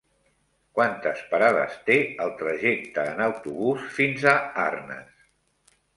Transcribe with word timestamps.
Quantes 0.77 1.19
parades 1.33 1.75
té 1.89 1.97
el 2.25 2.33
trajecte 2.41 3.03
en 3.13 3.21
autobús 3.27 3.87
fins 3.99 4.27
a 4.33 4.35
Arnes? 4.69 5.77